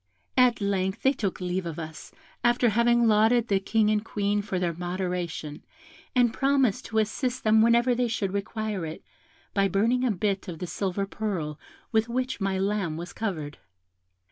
At 0.35 0.61
length 0.61 1.03
they 1.03 1.13
took 1.13 1.39
leave 1.39 1.67
of 1.67 1.77
us, 1.77 2.11
after 2.43 2.69
having 2.69 3.07
lauded 3.07 3.49
the 3.49 3.59
King 3.59 3.91
and 3.91 4.03
Queen 4.03 4.41
for 4.41 4.57
their 4.57 4.73
moderation, 4.73 5.63
and 6.15 6.33
promised 6.33 6.85
to 6.85 6.97
assist 6.97 7.43
them 7.43 7.61
whenever 7.61 7.93
they 7.93 8.07
should 8.07 8.33
require 8.33 8.83
it, 8.83 9.03
by 9.53 9.67
burning 9.67 10.03
a 10.03 10.09
bit 10.09 10.47
of 10.47 10.57
the 10.57 10.65
silver 10.65 11.05
purl 11.05 11.59
with 11.91 12.09
which 12.09 12.41
my 12.41 12.57
lamb 12.57 12.97
was 12.97 13.13
covered. 13.13 13.59